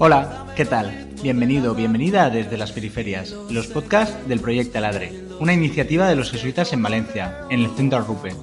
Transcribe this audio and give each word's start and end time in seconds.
Hola, 0.00 0.46
¿qué 0.56 0.64
tal? 0.64 1.08
Bienvenido, 1.22 1.72
bienvenida 1.72 2.24
a 2.24 2.30
Desde 2.30 2.58
las 2.58 2.72
Periferias, 2.72 3.32
los 3.48 3.68
podcasts 3.68 4.26
del 4.26 4.40
Proyecto 4.40 4.78
Aladre, 4.78 5.12
una 5.38 5.52
iniciativa 5.52 6.08
de 6.08 6.16
los 6.16 6.32
jesuitas 6.32 6.72
en 6.72 6.82
Valencia, 6.82 7.42
en 7.48 7.60
el 7.60 7.70
Centro 7.76 8.00
Arrupe. 8.00 8.34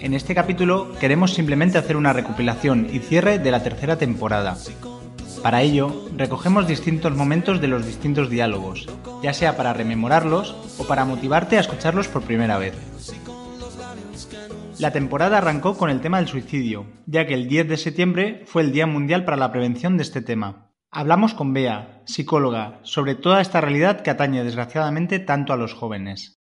En 0.00 0.14
este 0.14 0.34
capítulo 0.34 0.94
queremos 0.98 1.34
simplemente 1.34 1.76
hacer 1.76 1.98
una 1.98 2.14
recopilación 2.14 2.88
y 2.90 3.00
cierre 3.00 3.38
de 3.38 3.50
la 3.50 3.62
tercera 3.62 3.98
temporada. 3.98 4.56
Para 5.42 5.60
ello, 5.60 6.08
recogemos 6.16 6.66
distintos 6.66 7.14
momentos 7.14 7.60
de 7.60 7.68
los 7.68 7.84
distintos 7.84 8.30
diálogos, 8.30 8.88
ya 9.22 9.34
sea 9.34 9.58
para 9.58 9.74
rememorarlos 9.74 10.56
o 10.78 10.84
para 10.84 11.04
motivarte 11.04 11.58
a 11.58 11.60
escucharlos 11.60 12.08
por 12.08 12.22
primera 12.22 12.56
vez. 12.56 12.74
La 14.80 14.90
temporada 14.90 15.38
arrancó 15.38 15.76
con 15.76 15.88
el 15.88 16.00
tema 16.00 16.18
del 16.18 16.26
suicidio, 16.26 16.86
ya 17.06 17.26
que 17.26 17.34
el 17.34 17.46
10 17.48 17.68
de 17.68 17.76
septiembre 17.76 18.42
fue 18.46 18.62
el 18.62 18.72
Día 18.72 18.86
Mundial 18.86 19.24
para 19.24 19.36
la 19.36 19.52
Prevención 19.52 19.96
de 19.96 20.02
este 20.02 20.20
tema. 20.20 20.72
Hablamos 20.90 21.32
con 21.34 21.52
Bea, 21.52 22.02
psicóloga, 22.06 22.80
sobre 22.82 23.14
toda 23.14 23.40
esta 23.40 23.60
realidad 23.60 24.02
que 24.02 24.10
atañe 24.10 24.42
desgraciadamente 24.42 25.20
tanto 25.20 25.52
a 25.52 25.56
los 25.56 25.74
jóvenes. 25.74 26.43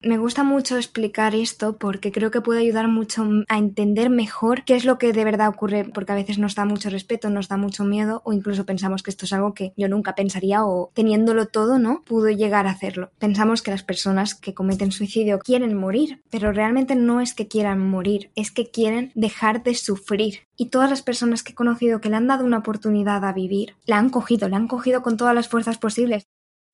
Me 0.00 0.16
gusta 0.16 0.44
mucho 0.44 0.76
explicar 0.76 1.34
esto 1.34 1.76
porque 1.76 2.12
creo 2.12 2.30
que 2.30 2.40
puede 2.40 2.60
ayudar 2.60 2.86
mucho 2.86 3.28
a 3.48 3.58
entender 3.58 4.10
mejor 4.10 4.62
qué 4.64 4.76
es 4.76 4.84
lo 4.84 4.96
que 4.96 5.12
de 5.12 5.24
verdad 5.24 5.48
ocurre, 5.48 5.86
porque 5.92 6.12
a 6.12 6.14
veces 6.14 6.38
nos 6.38 6.54
da 6.54 6.64
mucho 6.64 6.88
respeto, 6.88 7.30
nos 7.30 7.48
da 7.48 7.56
mucho 7.56 7.82
miedo 7.82 8.22
o 8.24 8.32
incluso 8.32 8.64
pensamos 8.64 9.02
que 9.02 9.10
esto 9.10 9.24
es 9.24 9.32
algo 9.32 9.54
que 9.54 9.72
yo 9.76 9.88
nunca 9.88 10.14
pensaría 10.14 10.64
o 10.64 10.92
teniéndolo 10.94 11.46
todo, 11.46 11.80
¿no? 11.80 12.04
Pudo 12.04 12.28
llegar 12.28 12.68
a 12.68 12.70
hacerlo. 12.70 13.10
Pensamos 13.18 13.60
que 13.60 13.72
las 13.72 13.82
personas 13.82 14.36
que 14.36 14.54
cometen 14.54 14.92
suicidio 14.92 15.40
quieren 15.40 15.76
morir, 15.76 16.22
pero 16.30 16.52
realmente 16.52 16.94
no 16.94 17.20
es 17.20 17.34
que 17.34 17.48
quieran 17.48 17.80
morir, 17.80 18.30
es 18.36 18.52
que 18.52 18.70
quieren 18.70 19.10
dejar 19.16 19.64
de 19.64 19.74
sufrir. 19.74 20.42
Y 20.56 20.66
todas 20.66 20.90
las 20.90 21.02
personas 21.02 21.42
que 21.42 21.52
he 21.52 21.56
conocido 21.56 22.00
que 22.00 22.08
le 22.08 22.14
han 22.14 22.28
dado 22.28 22.44
una 22.44 22.58
oportunidad 22.58 23.24
a 23.24 23.32
vivir, 23.32 23.74
la 23.84 23.98
han 23.98 24.10
cogido, 24.10 24.48
la 24.48 24.58
han 24.58 24.68
cogido 24.68 25.02
con 25.02 25.16
todas 25.16 25.34
las 25.34 25.48
fuerzas 25.48 25.76
posibles. 25.76 26.28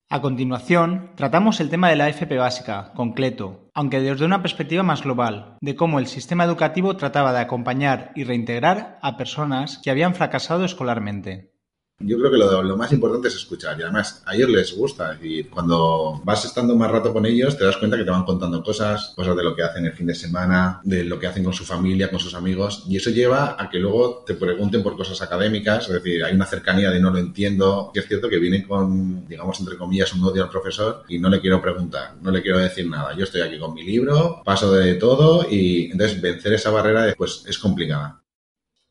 A 0.07 0.21
continuación, 0.21 1.13
tratamos 1.15 1.59
el 1.59 1.71
tema 1.71 1.89
de 1.89 1.95
la 1.95 2.07
FP 2.09 2.37
básica, 2.37 2.93
concreto, 2.93 3.71
aunque 3.73 3.99
desde 3.99 4.23
una 4.23 4.43
perspectiva 4.43 4.83
más 4.83 5.01
global, 5.01 5.57
de 5.61 5.75
cómo 5.75 5.97
el 5.97 6.05
sistema 6.05 6.43
educativo 6.43 6.95
trataba 6.95 7.33
de 7.33 7.39
acompañar 7.39 8.11
y 8.15 8.23
reintegrar 8.23 8.99
a 9.01 9.17
personas 9.17 9.79
que 9.83 9.89
habían 9.89 10.13
fracasado 10.13 10.63
escolarmente. 10.63 11.54
Yo 11.99 12.17
creo 12.19 12.29
que 12.29 12.37
lo, 12.37 12.75
más 12.75 12.91
importante 12.91 13.29
es 13.29 13.35
escuchar 13.35 13.79
y 13.79 13.83
además 13.83 14.21
a 14.25 14.35
ellos 14.35 14.49
les 14.49 14.75
gusta. 14.75 15.13
Decir, 15.13 15.49
cuando 15.49 16.21
vas 16.25 16.43
estando 16.43 16.75
más 16.75 16.91
rato 16.91 17.13
con 17.13 17.25
ellos 17.25 17.57
te 17.57 17.63
das 17.63 17.77
cuenta 17.77 17.95
que 17.95 18.03
te 18.03 18.11
van 18.11 18.25
contando 18.25 18.61
cosas, 18.61 19.13
cosas 19.15 19.35
de 19.37 19.43
lo 19.43 19.55
que 19.55 19.63
hacen 19.63 19.85
el 19.85 19.93
fin 19.93 20.07
de 20.07 20.13
semana, 20.13 20.81
de 20.83 21.05
lo 21.05 21.17
que 21.17 21.27
hacen 21.27 21.45
con 21.45 21.53
su 21.53 21.63
familia, 21.63 22.11
con 22.11 22.19
sus 22.19 22.35
amigos 22.35 22.83
y 22.89 22.97
eso 22.97 23.11
lleva 23.11 23.55
a 23.57 23.69
que 23.69 23.79
luego 23.79 24.25
te 24.27 24.33
pregunten 24.33 24.83
por 24.83 24.97
cosas 24.97 25.21
académicas, 25.21 25.87
es 25.87 25.93
decir, 25.93 26.21
hay 26.25 26.35
una 26.35 26.45
cercanía 26.45 26.91
de 26.91 26.99
no 26.99 27.11
lo 27.11 27.17
entiendo, 27.17 27.91
que 27.93 28.01
es 28.01 28.07
cierto 28.07 28.27
que 28.27 28.39
vienen 28.39 28.63
con, 28.63 29.25
digamos, 29.25 29.57
entre 29.61 29.77
comillas, 29.77 30.13
un 30.13 30.23
odio 30.25 30.43
al 30.43 30.49
profesor 30.49 31.03
y 31.07 31.17
no 31.17 31.29
le 31.29 31.39
quiero 31.39 31.61
preguntar, 31.61 32.15
no 32.21 32.29
le 32.29 32.41
quiero 32.41 32.59
decir 32.59 32.89
nada. 32.89 33.15
Yo 33.15 33.23
estoy 33.23 33.39
aquí 33.39 33.57
con 33.57 33.73
mi 33.73 33.83
libro, 33.83 34.41
paso 34.43 34.73
de 34.73 34.95
todo 34.95 35.47
y 35.49 35.91
entonces 35.91 36.19
vencer 36.21 36.51
esa 36.53 36.71
barrera 36.71 37.05
después 37.05 37.45
es 37.47 37.57
complicada. 37.57 38.24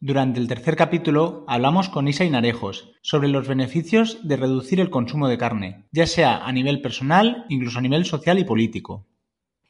Durante 0.06 0.38
el 0.38 0.48
tercer 0.48 0.76
capítulo 0.76 1.46
hablamos 1.48 1.88
con 1.88 2.08
Isa 2.08 2.26
Inarejos 2.26 2.92
sobre 3.00 3.28
los 3.28 3.48
beneficios 3.48 4.18
de 4.22 4.36
reducir 4.36 4.78
el 4.78 4.90
consumo 4.90 5.28
de 5.28 5.38
carne, 5.38 5.86
ya 5.92 6.06
sea 6.06 6.44
a 6.44 6.52
nivel 6.52 6.82
personal, 6.82 7.46
incluso 7.48 7.78
a 7.78 7.80
nivel 7.80 8.04
social 8.04 8.38
y 8.38 8.44
político. 8.44 9.06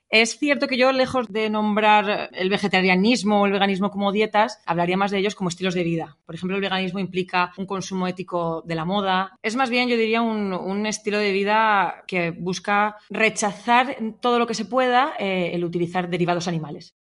Es 0.09 0.37
cierto 0.37 0.67
que 0.67 0.77
yo, 0.77 0.91
lejos 0.91 1.29
de 1.29 1.51
nombrar 1.51 2.31
el 2.33 2.51
vegetarianismo 2.51 3.43
o 3.43 3.47
el 3.47 3.53
veganismo 3.53 3.93
como 3.93 4.11
dietas, 4.11 4.61
hablaría 4.67 4.97
más 4.97 5.13
de 5.13 5.19
ellos 5.19 5.37
como 5.37 5.51
estilos 5.51 5.75
de 5.75 5.85
vida. 5.85 6.19
Por 6.27 6.35
ejemplo, 6.35 6.57
el 6.57 6.63
veganismo 6.63 6.99
implica 6.99 7.53
un 7.57 7.67
consumo 7.67 8.09
ético 8.09 8.65
de 8.67 8.75
la 8.75 8.85
moda. 8.85 9.39
Es 9.41 9.55
más 9.55 9.71
bien, 9.71 9.89
yo 9.89 9.97
diría, 9.97 10.21
un, 10.21 10.85
estilo 10.87 11.19
de 11.19 11.31
vida 11.31 12.03
que 12.09 12.33
busca 12.33 12.97
rechazar 13.09 13.99
todo 14.21 14.41
lo 14.41 14.49
que 14.49 14.55
se 14.55 14.65
pueda 14.65 15.13
eh, 15.21 15.53
el 15.55 15.65
utilizar 15.65 16.11
derivados 16.11 16.49
animales. 16.49 16.97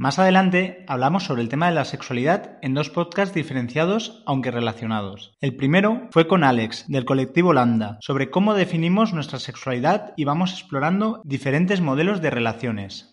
Más 0.00 0.20
adelante 0.20 0.84
hablamos 0.86 1.24
sobre 1.24 1.42
el 1.42 1.48
tema 1.48 1.66
de 1.66 1.74
la 1.74 1.84
sexualidad 1.84 2.56
en 2.62 2.72
dos 2.72 2.88
podcasts 2.88 3.34
diferenciados 3.34 4.22
aunque 4.26 4.52
relacionados. 4.52 5.32
El 5.40 5.56
primero 5.56 6.06
fue 6.12 6.28
con 6.28 6.44
Alex, 6.44 6.84
del 6.86 7.04
colectivo 7.04 7.52
Lambda, 7.52 7.98
sobre 8.00 8.30
cómo 8.30 8.54
definimos 8.54 9.12
nuestra 9.12 9.40
sexualidad 9.40 10.14
y 10.16 10.22
vamos 10.22 10.52
explorando 10.52 11.20
diferentes 11.24 11.80
modelos 11.80 12.22
de 12.22 12.30
relaciones. 12.30 13.12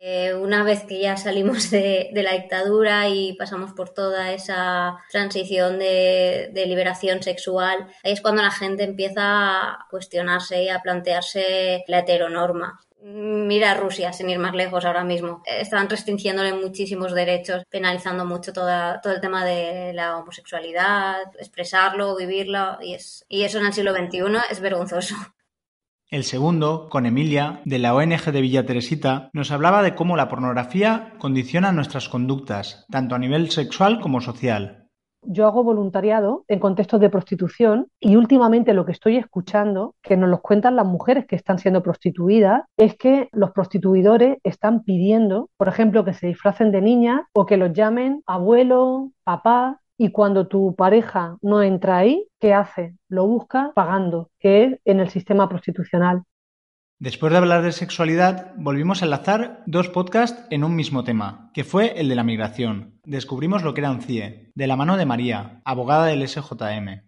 Eh, 0.00 0.34
una 0.34 0.64
vez 0.64 0.82
que 0.82 1.00
ya 1.00 1.16
salimos 1.16 1.70
de, 1.70 2.10
la 2.12 2.32
dictadura 2.32 3.08
y 3.08 3.34
pasamos 3.34 3.72
por 3.72 3.90
toda 3.90 4.32
esa 4.32 4.96
transición 5.12 5.78
de, 5.78 6.50
de 6.52 6.66
liberación 6.66 7.22
sexual, 7.22 7.86
ahí 8.02 8.12
es 8.12 8.20
cuando 8.20 8.42
la 8.42 8.50
gente 8.50 8.82
empieza 8.82 9.20
a 9.60 9.86
cuestionarse 9.90 10.64
y 10.64 10.70
a 10.70 10.80
plantearse 10.80 11.84
la 11.86 12.00
heteronorma. 12.00 12.80
Mira 13.08 13.74
Rusia, 13.74 14.12
sin 14.12 14.30
ir 14.30 14.40
más 14.40 14.52
lejos 14.52 14.84
ahora 14.84 15.04
mismo. 15.04 15.40
Están 15.46 15.88
restringiéndole 15.88 16.52
muchísimos 16.52 17.14
derechos, 17.14 17.62
penalizando 17.70 18.24
mucho 18.24 18.52
todo 18.52 19.12
el 19.12 19.20
tema 19.20 19.44
de 19.44 19.92
la 19.92 20.16
homosexualidad, 20.16 21.18
expresarlo, 21.38 22.16
vivirlo, 22.16 22.78
y, 22.82 22.94
es, 22.94 23.24
y 23.28 23.42
eso 23.42 23.60
en 23.60 23.66
el 23.66 23.72
siglo 23.72 23.94
XXI 23.94 24.38
es 24.50 24.58
vergonzoso. 24.58 25.14
El 26.08 26.24
segundo, 26.24 26.88
con 26.88 27.06
Emilia, 27.06 27.60
de 27.64 27.78
la 27.78 27.94
ONG 27.94 28.24
de 28.24 28.40
Villa 28.40 28.66
Teresita, 28.66 29.30
nos 29.32 29.52
hablaba 29.52 29.84
de 29.84 29.94
cómo 29.94 30.16
la 30.16 30.28
pornografía 30.28 31.14
condiciona 31.18 31.70
nuestras 31.70 32.08
conductas, 32.08 32.86
tanto 32.90 33.14
a 33.14 33.20
nivel 33.20 33.52
sexual 33.52 34.00
como 34.00 34.20
social 34.20 34.85
yo 35.28 35.46
hago 35.46 35.64
voluntariado 35.64 36.44
en 36.48 36.58
contextos 36.60 37.00
de 37.00 37.10
prostitución 37.10 37.88
y 38.00 38.16
últimamente 38.16 38.74
lo 38.74 38.86
que 38.86 38.92
estoy 38.92 39.16
escuchando, 39.16 39.94
que 40.02 40.16
nos 40.16 40.30
lo 40.30 40.40
cuentan 40.40 40.76
las 40.76 40.86
mujeres 40.86 41.26
que 41.26 41.36
están 41.36 41.58
siendo 41.58 41.82
prostituidas, 41.82 42.62
es 42.76 42.96
que 42.96 43.28
los 43.32 43.52
prostituidores 43.52 44.38
están 44.44 44.82
pidiendo, 44.82 45.50
por 45.56 45.68
ejemplo, 45.68 46.04
que 46.04 46.14
se 46.14 46.26
disfracen 46.26 46.72
de 46.72 46.80
niñas 46.80 47.20
o 47.32 47.46
que 47.46 47.56
los 47.56 47.72
llamen 47.72 48.22
abuelo, 48.26 49.10
papá, 49.24 49.80
y 49.98 50.10
cuando 50.10 50.46
tu 50.46 50.74
pareja 50.74 51.38
no 51.40 51.62
entra 51.62 51.98
ahí, 51.98 52.28
¿qué 52.38 52.52
hace? 52.52 52.96
Lo 53.08 53.26
busca 53.26 53.72
pagando, 53.74 54.30
que 54.38 54.64
es 54.64 54.80
en 54.84 55.00
el 55.00 55.08
sistema 55.08 55.48
prostitucional. 55.48 56.22
Después 56.98 57.30
de 57.30 57.36
hablar 57.36 57.62
de 57.62 57.72
sexualidad, 57.72 58.54
volvimos 58.56 59.02
a 59.02 59.04
enlazar 59.04 59.62
dos 59.66 59.90
podcasts 59.90 60.46
en 60.48 60.64
un 60.64 60.74
mismo 60.74 61.04
tema, 61.04 61.50
que 61.52 61.62
fue 61.62 62.00
el 62.00 62.08
de 62.08 62.14
la 62.14 62.24
migración. 62.24 63.00
Descubrimos 63.04 63.62
lo 63.62 63.74
que 63.74 63.82
era 63.82 63.90
un 63.90 64.00
CIE, 64.00 64.50
de 64.54 64.66
la 64.66 64.76
mano 64.76 64.96
de 64.96 65.04
María, 65.04 65.60
abogada 65.66 66.06
del 66.06 66.26
SJM. 66.26 67.02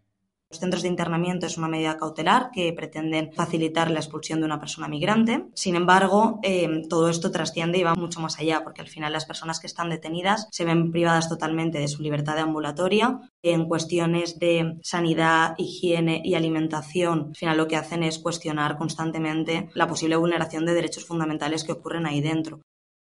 Los 0.50 0.60
centros 0.60 0.82
de 0.82 0.88
internamiento 0.88 1.44
es 1.44 1.58
una 1.58 1.68
medida 1.68 1.98
cautelar 1.98 2.50
que 2.50 2.72
pretenden 2.72 3.34
facilitar 3.34 3.90
la 3.90 3.98
expulsión 3.98 4.40
de 4.40 4.46
una 4.46 4.58
persona 4.58 4.88
migrante. 4.88 5.44
Sin 5.52 5.76
embargo, 5.76 6.40
eh, 6.42 6.84
todo 6.88 7.10
esto 7.10 7.30
trasciende 7.30 7.76
y 7.76 7.82
va 7.82 7.94
mucho 7.94 8.20
más 8.20 8.38
allá, 8.38 8.64
porque 8.64 8.80
al 8.80 8.88
final 8.88 9.12
las 9.12 9.26
personas 9.26 9.60
que 9.60 9.66
están 9.66 9.90
detenidas 9.90 10.48
se 10.50 10.64
ven 10.64 10.90
privadas 10.90 11.28
totalmente 11.28 11.78
de 11.78 11.88
su 11.88 12.02
libertad 12.02 12.34
de 12.34 12.40
ambulatoria. 12.40 13.20
En 13.42 13.66
cuestiones 13.66 14.38
de 14.38 14.78
sanidad, 14.82 15.54
higiene 15.58 16.22
y 16.24 16.34
alimentación, 16.34 17.26
al 17.28 17.36
final 17.36 17.56
lo 17.58 17.68
que 17.68 17.76
hacen 17.76 18.02
es 18.02 18.18
cuestionar 18.18 18.78
constantemente 18.78 19.68
la 19.74 19.86
posible 19.86 20.16
vulneración 20.16 20.64
de 20.64 20.72
derechos 20.72 21.04
fundamentales 21.04 21.62
que 21.62 21.72
ocurren 21.72 22.06
ahí 22.06 22.22
dentro. 22.22 22.62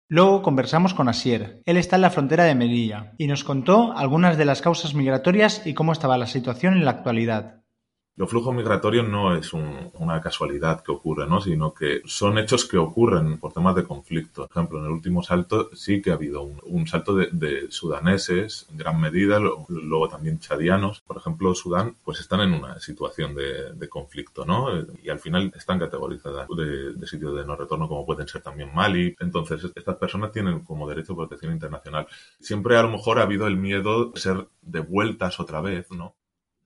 Luego 0.07 0.44
conversamos 0.44 0.94
con 0.94 1.10
Asier. 1.10 1.63
Él 1.66 1.78
está 1.78 1.96
en 1.96 2.04
la 2.04 2.12
frontera 2.12 2.44
de 2.44 2.54
Melilla 2.54 3.13
y 3.18 3.25
nos 3.25 3.44
contó 3.44 3.98
algunas 3.98 4.38
de 4.38 4.46
las 4.46 4.62
causas 4.62 4.94
migratorias 4.94 5.66
y 5.66 5.74
cómo 5.74 5.94
estaba 5.94 6.19
la 6.19 6.28
situación 6.28 6.75
en 6.75 6.86
la 6.86 6.92
actualidad. 6.92 7.64
Los 8.17 8.29
flujos 8.29 8.56
migratorios 8.56 9.06
no 9.06 9.35
es 9.35 9.51
una 9.51 10.21
casualidad 10.21 10.81
que 10.81 10.94
ocurre, 10.94 11.27
¿no? 11.27 11.41
sino 11.41 11.73
que 11.73 12.01
son 12.06 12.38
hechos 12.38 12.63
que 12.63 12.77
ocurren 12.77 13.39
por 13.39 13.51
temas 13.51 13.75
de 13.75 13.83
conflicto. 13.83 14.47
Por 14.47 14.51
ejemplo, 14.51 14.79
en 14.79 14.85
el 14.85 14.91
último 14.91 15.21
salto 15.21 15.69
sí 15.73 16.01
que 16.01 16.12
ha 16.12 16.13
habido 16.13 16.44
un, 16.44 16.88
salto 16.88 17.13
de, 17.13 17.69
sudaneses 17.69 18.67
en 18.71 18.77
gran 18.77 19.01
medida, 19.01 19.38
luego 19.67 20.07
también 20.07 20.39
chadianos. 20.39 21.01
Por 21.01 21.17
ejemplo, 21.17 21.53
Sudán, 21.53 21.97
pues 22.06 22.21
están 22.21 22.39
en 22.39 22.53
una 22.53 22.79
situación 22.79 23.35
de, 23.35 23.89
conflicto, 23.89 24.45
¿no? 24.45 24.69
Y 25.03 25.09
al 25.09 25.19
final 25.19 25.51
están 25.56 25.77
categorizadas 25.77 26.47
de, 26.56 26.94
de 26.94 27.07
sitios 27.07 27.35
de 27.35 27.45
no 27.45 27.56
retorno 27.56 27.88
como 27.88 28.06
pueden 28.06 28.27
ser 28.29 28.41
también 28.41 28.73
Mali. 28.73 29.13
Entonces, 29.19 29.62
estas 29.75 29.97
personas 29.97 30.31
tienen 30.31 30.62
como 30.62 30.88
derecho 30.88 31.13
a 31.13 31.17
protección 31.17 31.51
internacional. 31.51 32.07
Siempre 32.39 32.77
a 32.77 32.83
lo 32.83 32.89
mejor 32.89 33.19
ha 33.19 33.23
habido 33.23 33.45
el 33.45 33.57
miedo 33.57 34.06
de 34.06 34.19
ser 34.19 34.47
devueltas 34.62 35.39
otra 35.41 35.59
vez, 35.59 35.91
¿no? 35.91 36.15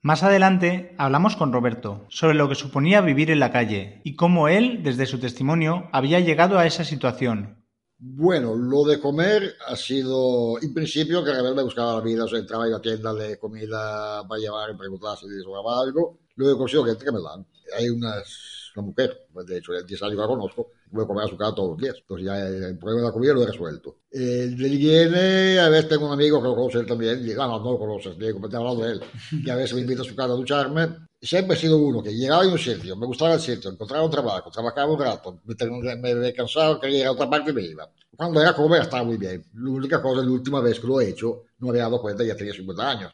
Más 0.01 0.23
adelante 0.23 0.95
hablamos 0.97 1.35
con 1.35 1.51
Roberto 1.51 2.05
sobre 2.07 2.33
lo 2.33 2.47
que 2.47 2.55
suponía 2.55 3.01
vivir 3.01 3.31
en 3.31 3.39
la 3.39 3.51
calle 3.51 3.99
y 4.05 4.15
cómo 4.15 4.47
él, 4.47 4.81
desde 4.81 5.05
su 5.05 5.19
testimonio, 5.19 5.89
había 5.91 6.21
llegado 6.21 6.57
a 6.57 6.65
esa 6.65 6.85
situación. 6.85 7.65
Bueno, 7.97 8.55
lo 8.55 8.85
de 8.85 9.01
comer 9.01 9.55
ha 9.67 9.75
sido, 9.75 10.57
en 10.61 10.73
principio, 10.73 11.21
que 11.21 11.33
me 11.33 11.63
buscaba 11.63 11.95
la 11.95 12.01
vida, 12.01 12.23
o 12.23 12.27
sea, 12.29 12.39
entraba 12.39 12.65
en 12.65 12.71
la 12.71 12.81
tienda 12.81 13.13
de 13.13 13.37
comida 13.37 14.25
para 14.25 14.39
llevar 14.39 14.69
y 14.69 14.77
preguntaba 14.77 15.17
si 15.17 15.27
les 15.27 15.43
algo. 15.45 16.19
Luego 16.35 16.59
conocido 16.59 16.85
gente 16.85 17.03
que 17.03 17.11
me 17.11 17.21
dan. 17.21 17.45
Hay 17.77 17.89
unas, 17.89 18.58
una 18.79 18.87
mujer, 18.87 19.27
pues, 19.33 19.45
de 19.45 19.57
hecho, 19.57 19.73
el 19.73 19.85
10 19.85 20.01
años 20.03 20.15
la 20.17 20.27
conozco, 20.27 20.71
voy 20.91 21.03
a 21.03 21.07
comer 21.07 21.25
a 21.25 21.27
su 21.27 21.37
casa 21.37 21.55
todos 21.55 21.69
los 21.71 21.77
días. 21.77 21.95
Entonces 21.99 22.25
ya 22.25 22.39
el 22.47 22.77
problema 22.77 23.01
de 23.01 23.07
la 23.07 23.13
comida 23.13 23.33
lo 23.33 23.43
he 23.43 23.47
resuelto. 23.47 23.97
El 24.11 24.57
del 24.57 24.73
higiene, 24.73 25.59
a 25.59 25.69
veces 25.69 25.89
tengo 25.89 26.07
un 26.07 26.13
amigo 26.13 26.41
que 26.41 26.47
lo 26.47 26.55
conoce 26.55 26.79
él 26.79 26.85
también, 26.85 27.25
y, 27.25 27.31
ah, 27.33 27.47
no, 27.47 27.59
no 27.59 27.71
lo 27.71 27.79
conoces, 27.79 28.17
digo, 28.17 28.47
te 28.47 28.55
he 28.55 28.59
hablado 28.59 28.77
de 28.77 28.91
él, 28.93 29.01
que 29.45 29.51
a 29.51 29.55
veces 29.55 29.75
me 29.75 29.81
invita 29.81 30.01
a 30.01 30.05
su 30.05 30.15
casa 30.15 30.33
a 30.33 30.35
ducharme. 30.35 30.87
Siempre 31.21 31.57
he 31.57 31.59
sido 31.59 31.77
uno 31.77 32.01
que 32.01 32.13
llegaba 32.13 32.43
en 32.45 32.51
un 32.51 32.57
sitio, 32.57 32.95
me 32.95 33.05
gustaba 33.05 33.33
el 33.33 33.41
sitio, 33.41 33.69
encontraba 33.69 34.05
un 34.05 34.11
trabajo, 34.11 34.49
trabajaba 34.49 34.91
un 34.93 34.99
rato, 34.99 35.41
me, 35.43 35.95
me, 35.97 36.15
me 36.15 36.33
cansaba, 36.33 36.79
quería 36.79 36.99
ir 36.99 37.05
a 37.07 37.11
otra 37.11 37.29
parte 37.29 37.51
y 37.51 37.53
me 37.53 37.61
iba. 37.61 37.89
Cuando 38.15 38.41
era 38.41 38.53
comer 38.53 38.81
estaba 38.81 39.03
muy 39.03 39.17
bien. 39.17 39.45
La 39.53 39.69
única 39.69 40.01
cosa, 40.01 40.21
la 40.21 40.29
última 40.31 40.59
vez 40.61 40.79
que 40.79 40.87
lo 40.87 40.99
he 40.99 41.09
hecho, 41.09 41.43
no 41.59 41.69
había 41.69 41.83
dado 41.83 42.01
cuenta, 42.01 42.23
ya 42.23 42.35
tenía 42.35 42.53
50 42.53 42.89
años. 42.89 43.13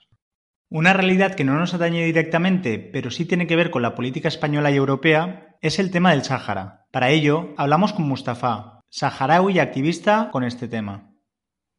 Una 0.69 0.93
realidad 0.93 1.35
que 1.35 1.43
no 1.43 1.53
nos 1.53 1.73
atañe 1.73 2.05
directamente, 2.05 2.79
pero 2.79 3.11
sí 3.11 3.25
tiene 3.25 3.45
que 3.45 3.55
ver 3.55 3.69
con 3.69 3.83
la 3.83 3.93
política 3.93 4.27
española 4.27 4.71
y 4.71 4.75
europea, 4.75 5.55
es 5.61 5.77
el 5.77 5.91
tema 5.91 6.11
del 6.11 6.23
Sáhara. 6.23 6.87
Para 6.91 7.11
ello, 7.11 7.53
hablamos 7.57 7.93
con 7.93 8.07
Mustafa, 8.07 8.81
saharaui 8.89 9.53
y 9.53 9.59
activista 9.59 10.29
con 10.31 10.43
este 10.43 10.67
tema. 10.67 11.11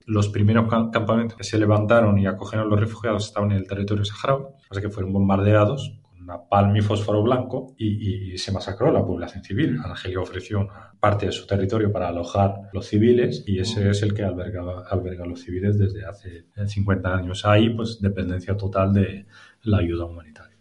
Los 0.04 0.28
primeros 0.28 0.68
campamentos 0.68 1.36
que 1.36 1.42
se 1.42 1.58
levantaron 1.58 2.16
y 2.18 2.26
acogieron 2.26 2.68
a 2.68 2.70
los 2.70 2.78
refugiados 2.78 3.26
estaban 3.26 3.50
en 3.50 3.58
el 3.58 3.66
territorio 3.66 4.04
saharaui, 4.04 4.44
así 4.70 4.80
que 4.80 4.88
fueron 4.88 5.12
bombardeados 5.12 6.00
napalm 6.26 6.76
y 6.76 6.82
fósforo 6.82 7.22
blanco 7.22 7.74
y, 7.78 8.36
se 8.36 8.52
masacró 8.52 8.92
la 8.92 9.04
población 9.04 9.42
civil. 9.42 9.78
Argelia 9.82 10.20
ofreció 10.20 10.60
una 10.60 10.92
parte 11.00 11.26
de 11.26 11.32
su 11.32 11.46
territorio 11.46 11.90
para 11.90 12.08
alojar 12.08 12.68
los 12.72 12.86
civiles 12.86 13.44
y 13.46 13.60
ese 13.60 13.88
es 13.88 14.02
el 14.02 14.12
que 14.12 14.24
alberga, 14.24 14.60
a 14.60 15.26
los 15.26 15.40
civiles 15.40 15.78
desde 15.78 16.04
hace 16.04 16.46
50 16.66 17.14
años. 17.14 17.46
Hay 17.46 17.70
pues 17.70 18.00
dependencia 18.00 18.56
total 18.56 18.92
de 18.92 19.26
la 19.62 19.78
ayuda 19.78 20.04
humanitaria. 20.04 20.56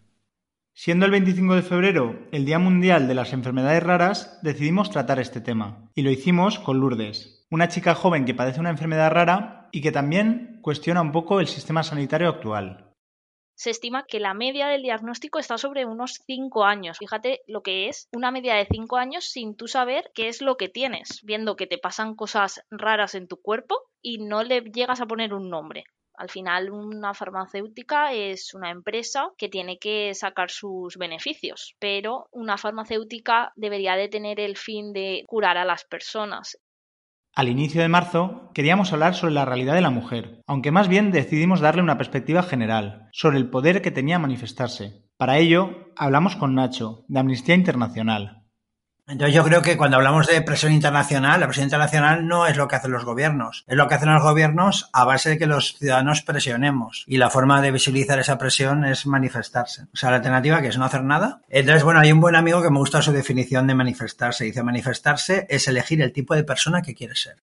Siendo 0.74 1.06
el 1.06 1.12
25 1.12 1.56
de 1.56 1.62
febrero 1.62 2.20
el 2.32 2.46
Día 2.46 2.60
Mundial 2.60 3.08
de 3.08 3.16
las 3.16 3.34
Enfermedades 3.34 3.84
Raras, 3.84 4.40
decidimos 4.44 4.92
tratar 4.92 5.20
este 5.20 5.42
tema. 5.42 5.90
Y 5.96 6.02
lo 6.02 6.12
hicimos 6.12 6.60
con 6.60 6.80
Lourdes, 6.80 7.46
una 7.50 7.70
chica 7.70 7.96
joven 7.96 8.26
que 8.26 8.36
padece 8.36 8.60
una 8.60 8.72
enfermedad 8.72 9.12
rara 9.12 9.70
y 9.72 9.82
que 9.82 9.92
también 9.92 10.60
cuestiona 10.62 11.02
un 11.02 11.12
poco 11.12 11.40
el 11.40 11.48
sistema 11.48 11.84
sanitario 11.84 12.30
actual 12.30 12.86
se 13.56 13.70
estima 13.70 14.06
que 14.06 14.20
la 14.20 14.34
media 14.34 14.68
del 14.68 14.84
diagnóstico 14.84 15.40
está 15.40 15.58
sobre 15.58 15.86
unos 15.86 16.22
5 16.26 16.66
años. 16.66 16.98
Fíjate 16.98 17.42
lo 17.48 17.62
que 17.62 17.88
es 17.88 18.08
una 18.14 18.32
media 18.32 18.56
de 18.56 18.68
5 18.70 18.98
años 18.98 19.26
sin 19.26 19.56
tú 19.56 19.68
saber 19.68 20.12
qué 20.14 20.28
es 20.28 20.42
lo 20.42 20.58
que 20.58 20.70
tienes, 20.70 21.22
viendo 21.24 21.56
que 21.56 21.68
te 21.68 21.78
pasan 21.78 22.16
cosas 22.16 22.62
raras 22.70 23.16
en 23.16 23.28
tu 23.28 23.38
cuerpo 23.38 23.82
y 24.02 24.20
no 24.20 24.44
le 24.44 24.62
llegas 24.62 25.02
a 25.02 25.06
poner 25.06 25.34
un 25.34 25.50
nombre. 25.50 25.86
Al 26.18 26.30
final, 26.30 26.72
una 26.72 27.14
farmacéutica 27.14 28.14
es 28.14 28.54
una 28.54 28.72
empresa 28.72 29.32
que 29.38 29.50
tiene 29.50 29.78
que 29.80 30.14
sacar 30.14 30.50
sus 30.50 30.96
beneficios, 30.98 31.76
pero 31.80 32.28
una 32.32 32.58
farmacéutica 32.58 33.52
debería 33.56 33.96
de 33.96 34.08
tener 34.08 34.40
el 34.40 34.56
fin 34.56 34.94
de 34.94 35.24
curar 35.28 35.58
a 35.58 35.66
las 35.66 35.84
personas. 35.84 36.58
Al 37.36 37.50
inicio 37.50 37.82
de 37.82 37.90
marzo 37.90 38.50
queríamos 38.54 38.94
hablar 38.94 39.14
sobre 39.14 39.34
la 39.34 39.44
realidad 39.44 39.74
de 39.74 39.82
la 39.82 39.90
mujer, 39.90 40.42
aunque 40.48 40.72
más 40.72 40.88
bien 40.88 41.12
decidimos 41.12 41.60
darle 41.60 41.82
una 41.82 41.98
perspectiva 41.98 42.44
general, 42.44 43.10
sobre 43.12 43.38
el 43.38 43.50
poder 43.50 43.82
que 43.82 43.92
tenía 43.92 44.18
manifestarse. 44.18 45.04
Para 45.18 45.38
ello, 45.38 45.92
hablamos 45.98 46.38
con 46.38 46.56
Nacho, 46.56 47.04
de 47.10 47.20
Amnistía 47.20 47.56
Internacional, 47.56 48.45
entonces 49.08 49.36
yo 49.36 49.44
creo 49.44 49.62
que 49.62 49.78
cuando 49.78 49.98
hablamos 49.98 50.26
de 50.26 50.42
presión 50.42 50.72
internacional, 50.72 51.40
la 51.40 51.46
presión 51.46 51.66
internacional 51.66 52.28
no 52.28 52.48
es 52.48 52.58
lo 52.58 52.68
que 52.68 52.76
hacen 52.76 52.92
los 52.92 53.06
gobiernos, 53.06 53.64
es 53.68 53.78
lo 53.78 53.88
que 53.88 53.96
hacen 53.96 54.12
los 54.12 54.24
gobiernos 54.24 54.90
a 54.94 55.06
base 55.06 55.30
de 55.30 55.38
que 55.38 55.46
los 55.46 55.78
ciudadanos 55.78 56.24
presionemos. 56.24 57.04
Y 57.06 57.18
la 57.18 57.30
forma 57.30 57.62
de 57.62 57.72
visibilizar 57.72 58.18
esa 58.18 58.40
presión 58.40 58.84
es 58.84 59.06
manifestarse. 59.06 59.84
O 59.94 59.98
sea, 59.98 60.10
la 60.10 60.18
alternativa 60.18 60.62
que 60.62 60.70
es 60.70 60.78
no 60.78 60.86
hacer 60.86 61.04
nada. 61.04 61.42
Entonces, 61.50 61.84
bueno, 61.84 62.00
hay 62.00 62.12
un 62.12 62.20
buen 62.20 62.36
amigo 62.36 62.64
que 62.64 62.72
me 62.72 62.80
gusta 62.80 63.02
su 63.04 63.12
definición 63.12 63.68
de 63.68 63.76
manifestarse. 63.76 64.46
Dice, 64.46 64.64
manifestarse 64.64 65.46
es 65.50 65.68
elegir 65.68 66.02
el 66.02 66.12
tipo 66.12 66.34
de 66.36 66.44
persona 66.44 66.82
que 66.82 66.96
quieres 66.96 67.22
ser. 67.22 67.44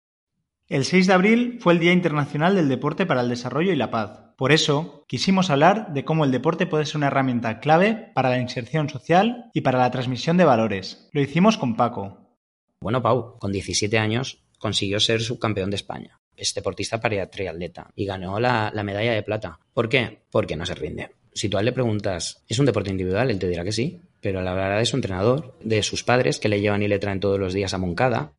El 0.69 0.85
6 0.85 1.07
de 1.07 1.13
abril 1.15 1.59
fue 1.63 1.73
el 1.73 1.79
Día 1.79 1.95
Internacional 1.95 2.55
del 2.55 2.69
Deporte 2.69 3.07
para 3.07 3.23
el 3.23 3.31
Desarrollo 3.31 3.73
y 3.73 3.77
la 3.77 3.91
Paz. 3.91 4.35
Por 4.37 4.53
eso, 4.53 5.07
quisimos 5.09 5.49
hablar 5.49 5.95
de 5.95 6.05
cómo 6.05 6.27
el 6.27 6.31
deporte 6.31 6.67
puede 6.67 6.85
ser 6.85 6.99
una 6.99 7.07
herramienta 7.07 7.59
clave 7.59 8.11
para 8.15 8.29
la 8.29 8.39
inserción 8.39 8.91
social 8.91 9.51
y 9.55 9.63
para 9.63 9.79
la 9.79 9.91
transmisión 9.91 10.37
de 10.37 10.45
valores. 10.45 11.09
Lo 11.13 11.23
hicimos 11.23 11.57
con 11.57 11.75
Paco. 11.75 12.37
Bueno, 12.83 13.01
Pau, 13.01 13.39
con 13.39 13.51
17 13.51 13.99
años 13.99 14.43
consiguió 14.59 15.01
ser 15.01 15.23
subcampeón 15.23 15.71
de 15.71 15.77
España. 15.77 16.21
Es 16.37 16.53
deportista 16.53 17.01
para 17.01 17.31
triatleta 17.31 17.91
y 17.97 18.05
ganó 18.05 18.39
la, 18.39 18.71
la 18.75 18.85
medalla 18.85 19.15
de 19.15 19.23
plata. 19.23 19.59
¿Por 19.73 19.89
qué? 19.89 20.21
Porque 20.31 20.55
no 20.55 20.67
se 20.67 20.75
rinde. 20.75 21.13
Si 21.33 21.49
tú 21.49 21.59
le 21.59 21.73
preguntas, 21.73 22.45
¿es 22.47 22.59
un 22.59 22.67
deporte 22.67 22.91
individual? 22.91 23.31
Él 23.31 23.39
te 23.39 23.49
dirá 23.49 23.65
que 23.65 23.73
sí, 23.73 24.03
pero 24.21 24.43
la 24.43 24.53
verdad 24.53 24.79
de 24.79 24.85
su 24.85 24.97
entrenador, 24.97 25.57
de 25.65 25.83
sus 25.83 26.05
padres 26.05 26.39
que 26.39 26.51
le 26.51 26.61
llevan 26.61 26.83
y 26.83 26.89
le 26.89 26.99
traen 26.99 27.21
todos 27.21 27.41
los 27.41 27.55
días 27.55 27.73
a 27.73 27.79
Moncada, 27.79 28.35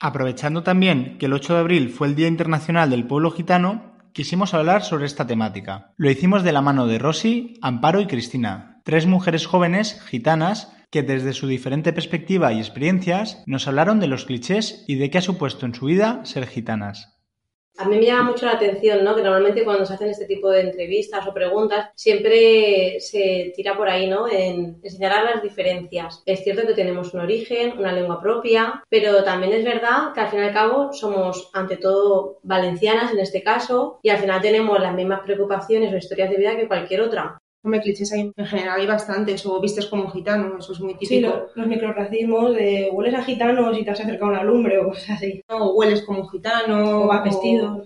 Aprovechando 0.00 0.62
también 0.62 1.18
que 1.18 1.26
el 1.26 1.32
8 1.32 1.54
de 1.54 1.60
abril 1.60 1.88
fue 1.90 2.06
el 2.06 2.14
Día 2.14 2.28
Internacional 2.28 2.90
del 2.90 3.06
Pueblo 3.06 3.32
Gitano, 3.32 3.96
quisimos 4.12 4.54
hablar 4.54 4.84
sobre 4.84 5.06
esta 5.06 5.26
temática. 5.26 5.92
Lo 5.96 6.10
hicimos 6.10 6.44
de 6.44 6.52
la 6.52 6.62
mano 6.62 6.86
de 6.86 6.98
Rosy, 6.98 7.54
Amparo 7.62 8.00
y 8.00 8.06
Cristina, 8.06 8.80
tres 8.84 9.06
mujeres 9.06 9.46
jóvenes 9.46 10.00
gitanas 10.02 10.72
que 10.90 11.02
desde 11.02 11.32
su 11.32 11.48
diferente 11.48 11.92
perspectiva 11.92 12.52
y 12.52 12.58
experiencias 12.58 13.42
nos 13.46 13.66
hablaron 13.66 14.00
de 14.00 14.06
los 14.06 14.24
clichés 14.24 14.84
y 14.86 14.94
de 14.94 15.10
qué 15.10 15.18
ha 15.18 15.22
supuesto 15.22 15.66
en 15.66 15.74
su 15.74 15.86
vida 15.86 16.20
ser 16.24 16.46
gitanas. 16.46 17.17
A 17.80 17.84
mí 17.84 17.96
me 17.96 18.06
llama 18.06 18.32
mucho 18.32 18.44
la 18.46 18.54
atención, 18.54 19.04
¿no? 19.04 19.14
Que 19.14 19.22
normalmente 19.22 19.62
cuando 19.62 19.86
se 19.86 19.94
hacen 19.94 20.10
este 20.10 20.26
tipo 20.26 20.50
de 20.50 20.62
entrevistas 20.62 21.24
o 21.28 21.32
preguntas, 21.32 21.90
siempre 21.94 22.98
se 22.98 23.52
tira 23.54 23.76
por 23.76 23.88
ahí, 23.88 24.08
¿no? 24.08 24.28
En 24.28 24.82
señalar 24.82 25.24
las 25.24 25.44
diferencias. 25.44 26.20
Es 26.26 26.42
cierto 26.42 26.66
que 26.66 26.74
tenemos 26.74 27.14
un 27.14 27.20
origen, 27.20 27.78
una 27.78 27.92
lengua 27.92 28.20
propia, 28.20 28.82
pero 28.88 29.22
también 29.22 29.52
es 29.52 29.64
verdad 29.64 30.12
que 30.12 30.20
al 30.20 30.28
fin 30.28 30.40
y 30.40 30.42
al 30.42 30.52
cabo 30.52 30.92
somos, 30.92 31.50
ante 31.54 31.76
todo, 31.76 32.40
valencianas 32.42 33.12
en 33.12 33.20
este 33.20 33.44
caso, 33.44 34.00
y 34.02 34.10
al 34.10 34.18
final 34.18 34.42
tenemos 34.42 34.80
las 34.80 34.94
mismas 34.94 35.20
preocupaciones 35.20 35.94
o 35.94 35.96
historias 35.96 36.30
de 36.30 36.36
vida 36.36 36.56
que 36.56 36.66
cualquier 36.66 37.02
otra. 37.02 37.38
Hombre, 37.62 37.80
clichés 37.80 38.12
hay, 38.12 38.32
en 38.34 38.46
general 38.46 38.80
hay 38.80 38.86
bastantes, 38.86 39.44
o 39.44 39.60
vistes 39.60 39.86
como 39.86 40.10
gitano, 40.10 40.58
eso 40.58 40.72
es 40.72 40.80
muy 40.80 40.94
típico. 40.94 41.08
Sí, 41.08 41.20
los 41.54 41.66
microracismos 41.66 42.54
de 42.54 42.88
hueles 42.92 43.14
a 43.14 43.24
gitano 43.24 43.74
si 43.74 43.84
te 43.84 43.90
has 43.90 44.00
acercado 44.00 44.26
a 44.26 44.34
una 44.34 44.44
lumbre 44.44 44.78
o 44.78 44.88
cosas 44.88 45.10
así. 45.10 45.42
O 45.48 45.74
hueles 45.74 46.02
como 46.02 46.20
un 46.20 46.28
gitano. 46.28 47.02
O 47.02 47.06
vas 47.06 47.24
vestido. 47.24 47.84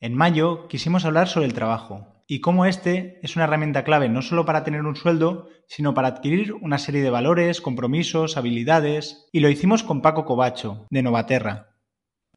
En 0.00 0.14
mayo 0.14 0.68
quisimos 0.68 1.04
hablar 1.04 1.26
sobre 1.26 1.46
el 1.46 1.54
trabajo 1.54 2.06
y 2.30 2.40
cómo 2.40 2.66
este 2.66 3.18
es 3.22 3.34
una 3.34 3.46
herramienta 3.46 3.82
clave 3.82 4.10
no 4.10 4.20
solo 4.20 4.44
para 4.44 4.62
tener 4.62 4.82
un 4.82 4.94
sueldo, 4.94 5.48
sino 5.66 5.94
para 5.94 6.08
adquirir 6.08 6.52
una 6.52 6.78
serie 6.78 7.02
de 7.02 7.10
valores, 7.10 7.62
compromisos, 7.62 8.36
habilidades. 8.36 9.28
Y 9.32 9.40
lo 9.40 9.48
hicimos 9.48 9.82
con 9.82 10.02
Paco 10.02 10.26
Cobacho, 10.26 10.86
de 10.90 11.02
Novaterra. 11.02 11.74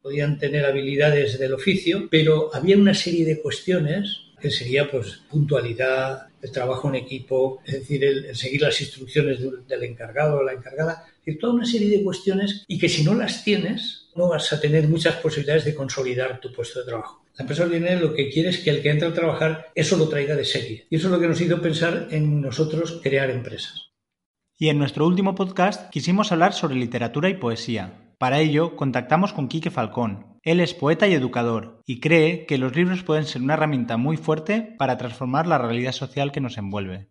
Podían 0.01 0.40
tener 0.40 0.66
habilidades 0.66 1.38
del 1.38 1.54
oficio, 1.54 2.08
pero 2.10 2.50
había 2.56 2.78
una 2.78 2.94
serie 2.94 3.25
de 3.25 3.42
cuestiones 3.42 4.31
que 4.42 4.50
sería 4.50 4.90
pues 4.90 5.22
puntualidad, 5.30 6.28
el 6.42 6.52
trabajo 6.52 6.90
en 6.90 6.96
equipo, 6.96 7.62
es 7.66 7.74
decir, 7.74 8.04
el, 8.04 8.36
seguir 8.36 8.62
las 8.62 8.82
instrucciones 8.82 9.40
del, 9.40 9.84
encargado 9.84 10.40
o 10.40 10.44
la 10.44 10.54
encargada, 10.54 11.06
es 11.08 11.26
decir, 11.26 11.40
toda 11.40 11.54
una 11.54 11.66
serie 11.66 11.90
de 11.90 12.04
cuestiones 12.04 12.66
y 12.68 12.80
que 12.80 12.90
si 12.90 13.04
no 13.04 13.14
las 13.14 13.44
tienes 13.44 14.08
no 14.16 14.28
vas 14.28 14.52
a 14.52 14.60
tener 14.60 14.88
muchas 14.88 15.16
posibilidades 15.18 15.66
de 15.66 15.76
consolidar 15.76 16.42
tu 16.42 16.52
puesto 16.52 16.80
de 16.80 16.86
trabajo. 16.86 17.24
La 17.38 17.44
empresa 17.44 17.64
ordinaria 17.64 18.00
lo 18.00 18.14
que 18.14 18.30
quiere 18.30 18.50
es 18.50 18.58
que 18.58 18.72
el 18.72 18.82
que 18.82 18.90
entra 18.90 19.08
a 19.08 19.14
trabajar 19.14 19.72
eso 19.74 19.96
lo 19.96 20.10
traiga 20.10 20.36
de 20.36 20.44
serie. 20.44 20.86
Y 20.90 20.98
eso 20.98 21.08
es 21.08 21.14
lo 21.14 21.20
que 21.20 21.28
nos 21.28 21.40
hizo 21.40 21.62
pensar 21.62 22.08
en 22.12 22.42
nosotros 22.42 23.00
crear 23.02 23.30
empresas. 23.30 23.91
Y 24.62 24.70
en 24.70 24.77
nuestro 24.77 25.08
último 25.08 25.34
podcast 25.34 25.89
quisimos 25.89 26.32
hablar 26.32 26.53
sobre 26.53 26.75
literatura 26.75 27.30
y 27.30 27.34
poesía, 27.34 28.13
para 28.20 28.41
ello, 28.41 28.75
contactamos 28.75 29.34
con 29.34 29.48
Quique 29.48 29.72
Falcón. 29.72 30.38
Él 30.44 30.60
es 30.60 30.75
poeta 30.75 31.08
y 31.08 31.15
educador, 31.15 31.82
y 31.88 32.00
cree 32.00 32.46
que 32.46 32.60
los 32.60 32.75
libros 32.75 33.01
pueden 33.01 33.25
ser 33.25 33.41
una 33.41 33.56
herramienta 33.56 33.98
muy 33.98 34.18
fuerte 34.18 34.75
para 34.77 35.00
transformar 35.00 35.48
la 35.48 35.58
realidad 35.58 35.94
social 35.94 36.32
que 36.32 36.41
nos 36.41 36.60
envuelve. 36.60 37.08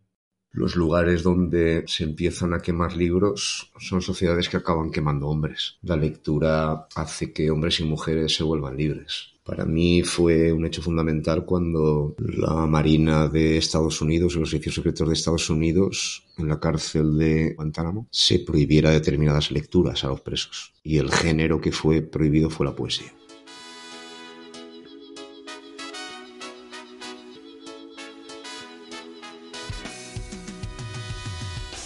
Los 0.53 0.77
lugares 0.77 1.25
donde 1.25 1.83
se 1.89 2.05
empiezan 2.05 2.55
a 2.55 2.61
quemar 2.61 2.95
libros 2.97 3.73
son 3.81 4.01
sociedades 4.01 4.49
que 4.49 4.59
acaban 4.59 4.93
quemando 4.93 5.27
hombres. 5.27 5.79
La 5.83 5.97
lectura 5.97 6.87
hace 6.95 7.33
que 7.33 7.51
hombres 7.51 7.81
y 7.81 7.85
mujeres 7.85 8.33
se 8.33 8.45
vuelvan 8.45 8.77
libres. 8.77 9.33
Para 9.51 9.65
mí 9.65 10.05
fue 10.05 10.53
un 10.53 10.65
hecho 10.65 10.81
fundamental 10.81 11.45
cuando 11.45 12.15
la 12.19 12.67
Marina 12.67 13.27
de 13.27 13.59
Estados 13.59 14.01
Unidos 14.01 14.37
los 14.37 14.49
servicios 14.49 14.77
secretos 14.77 15.09
de 15.09 15.15
Estados 15.15 15.51
Unidos 15.51 16.23
en 16.39 16.47
la 16.47 16.61
cárcel 16.61 17.19
de 17.19 17.55
Guantánamo 17.57 18.07
se 18.13 18.39
prohibiera 18.39 18.91
determinadas 18.91 19.51
lecturas 19.51 20.05
a 20.05 20.07
los 20.07 20.21
presos. 20.21 20.75
Y 20.85 20.99
el 20.99 21.11
género 21.11 21.61
que 21.61 21.73
fue 21.73 22.01
prohibido 22.01 22.49
fue 22.49 22.65
la 22.65 22.77
poesía. 22.77 23.13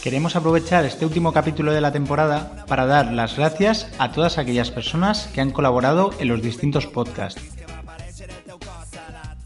Queremos 0.02 0.36
aprovechar 0.36 0.84
este 0.84 1.06
último 1.06 1.32
capítulo 1.32 1.72
de 1.72 1.80
la 1.80 1.92
temporada 1.92 2.66
para 2.68 2.84
dar 2.84 3.10
las 3.10 3.38
gracias 3.38 3.90
a 3.96 4.12
todas 4.12 4.36
aquellas 4.36 4.70
personas 4.70 5.28
que 5.28 5.40
han 5.40 5.50
colaborado 5.50 6.10
en 6.18 6.28
los 6.28 6.42
distintos 6.42 6.86
podcasts. 6.86 7.53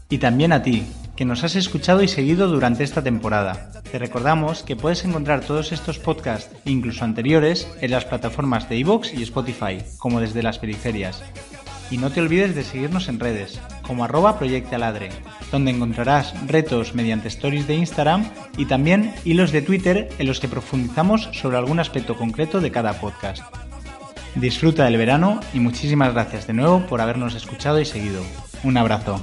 Y 0.09 0.17
también 0.17 0.51
a 0.51 0.63
ti, 0.63 0.83
que 1.15 1.25
nos 1.25 1.43
has 1.43 1.55
escuchado 1.55 2.01
y 2.01 2.07
seguido 2.07 2.47
durante 2.47 2.83
esta 2.83 3.03
temporada. 3.03 3.71
Te 3.91 3.99
recordamos 3.99 4.63
que 4.63 4.75
puedes 4.75 5.03
encontrar 5.05 5.41
todos 5.41 5.71
estos 5.71 5.99
podcasts, 5.99 6.55
incluso 6.65 7.05
anteriores, 7.05 7.67
en 7.81 7.91
las 7.91 8.05
plataformas 8.05 8.67
de 8.69 8.77
iVoox 8.77 9.13
y 9.13 9.23
Spotify, 9.23 9.77
como 9.97 10.19
desde 10.19 10.41
las 10.41 10.59
periferias. 10.59 11.21
Y 11.91 11.97
no 11.97 12.09
te 12.09 12.21
olvides 12.21 12.55
de 12.55 12.63
seguirnos 12.63 13.07
en 13.07 13.19
redes, 13.19 13.59
como 13.81 14.03
arroba 14.03 14.39
proyectaladre, 14.39 15.09
donde 15.51 15.71
encontrarás 15.71 16.33
retos 16.47 16.95
mediante 16.95 17.27
stories 17.27 17.67
de 17.67 17.75
Instagram 17.75 18.29
y 18.57 18.65
también 18.65 19.13
hilos 19.25 19.51
de 19.51 19.61
Twitter 19.61 20.09
en 20.19 20.27
los 20.27 20.39
que 20.39 20.47
profundizamos 20.47 21.29
sobre 21.33 21.57
algún 21.57 21.79
aspecto 21.79 22.15
concreto 22.15 22.61
de 22.61 22.71
cada 22.71 22.93
podcast. 22.93 23.43
Disfruta 24.35 24.85
del 24.85 24.97
verano 24.97 25.39
y 25.53 25.59
muchísimas 25.59 26.13
gracias 26.13 26.47
de 26.47 26.53
nuevo 26.53 26.85
por 26.87 27.01
habernos 27.01 27.35
escuchado 27.35 27.81
y 27.81 27.85
seguido. 27.85 28.21
Un 28.63 28.77
abrazo. 28.77 29.19